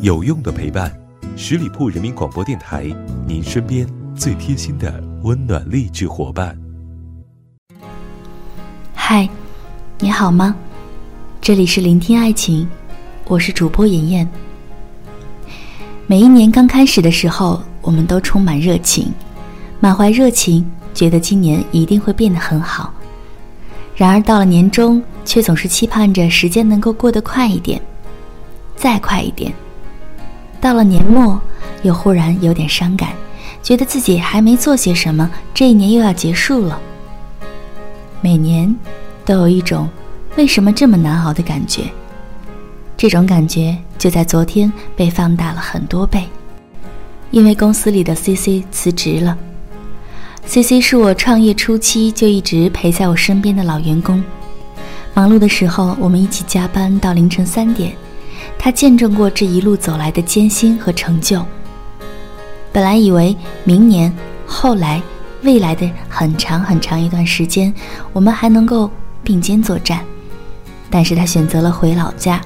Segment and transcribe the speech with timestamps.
[0.00, 0.92] 有用的陪伴，
[1.36, 2.84] 十里铺人民广播电台，
[3.26, 6.56] 您身边最贴心的温暖励志伙伴。
[8.94, 9.28] 嗨，
[9.98, 10.54] 你好吗？
[11.40, 12.68] 这里是聆听爱情，
[13.26, 14.28] 我是主播妍妍。
[16.06, 19.12] 每一年刚开始的时候，我们都充满热情，
[19.80, 22.92] 满怀热情，觉得今年一定会变得很好。
[23.96, 27.80] 然而到了年终，却总是期盼着时间能够过得快一点，
[28.76, 29.52] 再快一点。
[30.64, 31.38] 到了年末，
[31.82, 33.10] 又忽然有点伤感，
[33.62, 36.80] 觉得自己还没做些什么，这一年又要结束了。
[38.22, 38.74] 每年
[39.26, 39.86] 都有一种
[40.38, 41.82] 为什么这么难熬的感觉，
[42.96, 46.26] 这种感觉就在昨天被放大了很多倍，
[47.30, 49.36] 因为公司里的 C C 辞职了。
[50.46, 54.24] C C 是我创业初期就一直陪在我身边的老员工，
[55.12, 57.94] 忙碌的时候我们一起加班到凌晨三点。
[58.64, 61.44] 他见证过这一路走来的艰辛和成就。
[62.72, 64.10] 本来以为明年、
[64.46, 65.02] 后来、
[65.42, 67.70] 未来的很长很长一段时间，
[68.14, 68.90] 我们还能够
[69.22, 70.02] 并肩作战，
[70.88, 72.40] 但是他选择了回老家。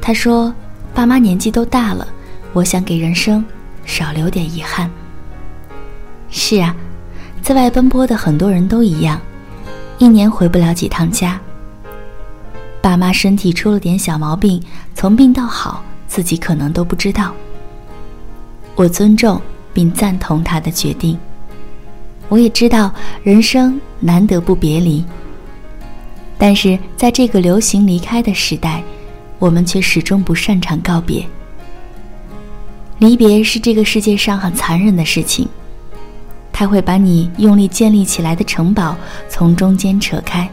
[0.00, 0.54] 他说
[0.94, 2.06] ：“爸妈年纪都大了，
[2.52, 3.44] 我想给人生
[3.84, 4.88] 少留点遗憾。”
[6.30, 6.76] 是啊，
[7.42, 9.20] 在外奔波的很多人都一样，
[9.98, 11.40] 一年回不了几趟家。
[12.84, 14.62] 爸妈身体出了点小毛病，
[14.94, 17.32] 从病到好，自己可能都不知道。
[18.74, 19.40] 我尊重
[19.72, 21.18] 并赞同他的决定。
[22.28, 25.02] 我也知道人生难得不别离，
[26.36, 28.84] 但是在这个流行离开的时代，
[29.38, 31.26] 我们却始终不擅长告别。
[32.98, 35.48] 离别是这个世界上很残忍的事情，
[36.52, 38.94] 它会把你用力建立起来的城堡
[39.26, 40.46] 从中间扯开，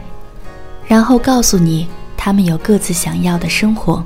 [0.86, 1.86] 然后告诉你。
[2.24, 4.00] 他们有各自想要的生活，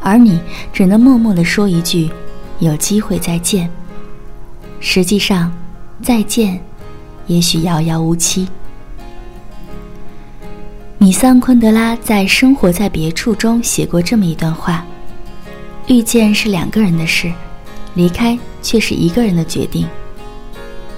[0.00, 0.38] 而你
[0.70, 2.10] 只能默默地说一句
[2.60, 3.70] ：“有机会再见。”
[4.80, 5.50] 实际上，
[6.02, 6.60] 再见，
[7.26, 8.46] 也许遥遥无期。
[10.98, 14.84] 米桑昆德拉在《生活在别处》中写过这么一段话
[15.88, 17.32] ：“遇见是两个人的事，
[17.94, 19.88] 离开却是一个人的决定。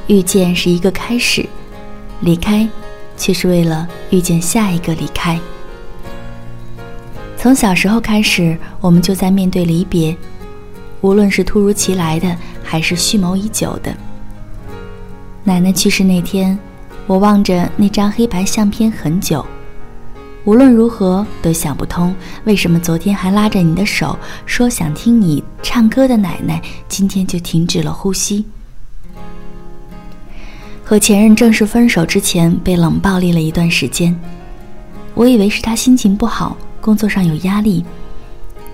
[0.09, 1.49] 遇见是一个开始，
[2.23, 2.69] 离开，
[3.17, 5.39] 却是为了遇见下一个离开。”
[7.43, 10.17] 从小时候开始，我们就在面对离别，
[11.01, 13.93] 无论是突如其来的，还是蓄谋已久的。
[15.43, 16.57] 奶奶去世那天，
[17.05, 19.45] 我望着那张黑白相片很久，
[20.45, 22.15] 无论如何都想不通，
[22.45, 24.17] 为什么昨天还拉着你的手
[24.47, 28.45] 说想听你唱歌的奶奶，今天就停止了呼吸。
[30.85, 34.17] 和前任正式分手之前，被冷暴力了一段时间，
[35.15, 36.57] 我以为是他心情不好。
[36.83, 37.85] 工作上有压力，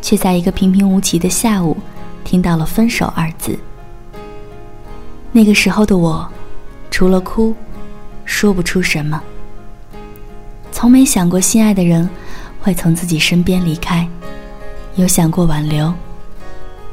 [0.00, 1.76] 却在一个平平无奇的下午，
[2.24, 3.56] 听到了“分手”二字。
[5.30, 6.26] 那个时候的我，
[6.90, 7.54] 除了哭，
[8.24, 9.22] 说不出什么。
[10.72, 12.08] 从没想过心爱的人
[12.62, 14.08] 会从自己身边离开，
[14.96, 15.92] 有想过挽留，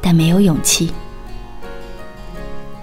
[0.02, 0.92] 但没有勇气。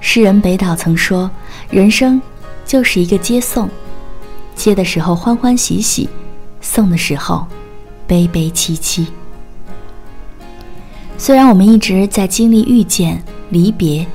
[0.01, 1.31] 诗人北岛曾说
[1.69, 2.21] ：“人生
[2.65, 3.69] 就是一个接送，
[4.55, 6.09] 接的时候欢欢喜喜，
[6.63, 7.47] 送的时候。”
[8.13, 9.07] 悲悲戚戚。
[11.17, 14.07] 虽然我们一直在经历遇见、离别，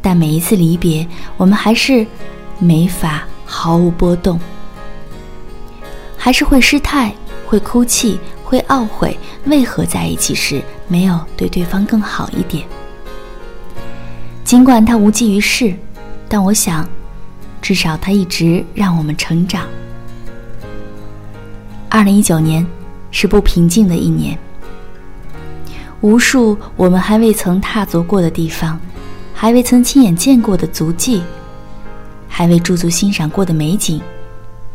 [0.00, 1.06] 但每一次离别，
[1.36, 2.06] 我们还是
[2.58, 4.40] 没法毫无波动，
[6.16, 7.12] 还是会失态、
[7.46, 12.66] 会哭泣、会懊悔，为何在一起时没有对对方更好一点？
[14.42, 15.74] 尽管他无济于事，
[16.30, 16.88] 但我想，
[17.60, 19.66] 至少他一直让我们成长。
[21.90, 22.66] 二零一九年。
[23.16, 24.36] 是不平静的一年，
[26.00, 28.78] 无数我们还未曾踏足过的地方，
[29.32, 31.22] 还未曾亲眼见过的足迹，
[32.28, 34.02] 还未驻足欣赏过的美景，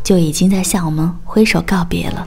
[0.01, 2.25] 就已经在向我们挥手告别了。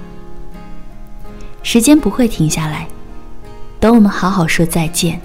[1.62, 2.86] 时间不会停下来，
[3.80, 5.18] 等我们好好说再见。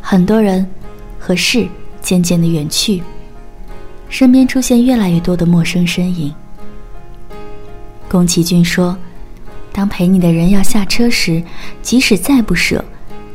[0.00, 0.66] 很多人
[1.18, 1.68] 和事
[2.00, 3.02] 渐渐的远去，
[4.08, 6.34] 身边出现越来越多的陌生身影。
[8.08, 8.96] 宫崎骏说。
[9.72, 11.42] 当陪你的人要下车时，
[11.80, 12.84] 即使再不舍，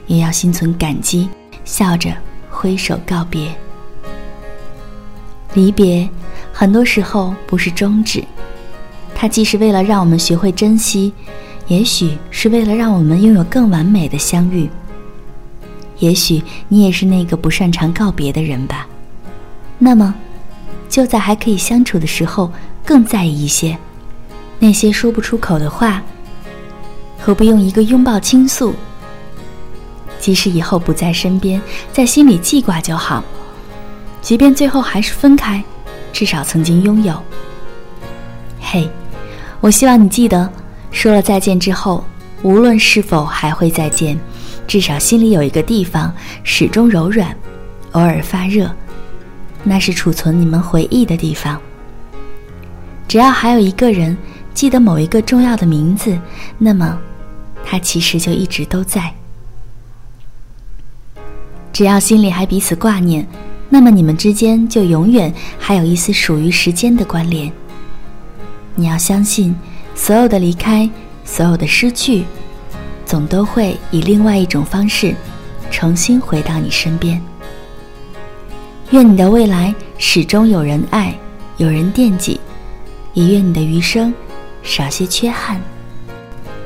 [0.05, 1.27] 也要心存感激，
[1.65, 2.15] 笑着
[2.49, 3.51] 挥手告别。
[5.55, 6.07] 离别，
[6.53, 8.23] 很多时候不是终止，
[9.15, 11.11] 它既是为了让我们学会珍惜，
[11.67, 14.69] 也许是为了让我们拥有更完美的相遇。
[15.97, 18.85] 也许你也是那个不擅长告别的人吧？
[19.79, 20.13] 那么，
[20.87, 22.51] 就在还可以相处的时候，
[22.85, 23.75] 更在意一些
[24.59, 26.03] 那些说不出口的话。
[27.17, 28.73] 何不用一个拥抱倾诉？
[30.19, 31.61] 即使以后不在身边，
[31.91, 33.23] 在心里记挂就好。
[34.21, 35.63] 即便最后还是分开，
[36.11, 37.21] 至少曾经拥有。
[38.59, 38.89] 嘿，
[39.61, 40.49] 我希望你记得，
[40.91, 42.03] 说了再见之后，
[42.41, 44.19] 无论是否还会再见，
[44.67, 47.33] 至少心里有一个地方始终柔软，
[47.93, 48.69] 偶尔发热，
[49.63, 51.59] 那是储存你们回忆的地方。
[53.07, 54.17] 只要还有一个人
[54.57, 56.17] 记得某一个重要的名字，
[56.57, 56.99] 那么
[57.63, 59.13] 他其实就一直都在。
[61.71, 63.23] 只要心里还彼此挂念，
[63.69, 67.51] 那么你们之间就永远还有一丝属于时间的关联。
[68.73, 69.55] 你要相信，
[69.93, 70.89] 所有的离开，
[71.23, 72.23] 所有的失去，
[73.05, 75.13] 总都会以另外一种方式，
[75.69, 77.21] 重新回到你身边。
[78.89, 81.15] 愿你的未来始终有人爱，
[81.57, 82.41] 有人惦记，
[83.13, 84.11] 也愿你的余生
[84.67, 85.61] 少些缺憾，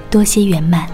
[0.10, 0.90] 多些圆满。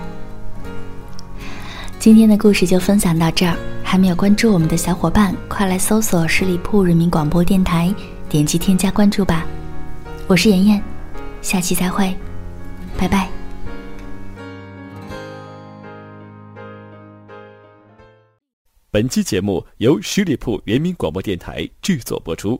[1.98, 7.96] 今天的故事就分享到这儿，还没有关注我们的小伙伴，快来搜索十里铺人民广播电台，
[8.28, 9.46] 点击添加关注吧。
[10.28, 10.84] 我是妍妍。
[11.42, 12.14] 下期再会，
[12.98, 13.30] 拜拜。
[18.92, 22.60] 本期节目由十里铺人民广播电台制作播出。